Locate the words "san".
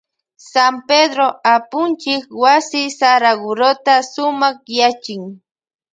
0.51-0.73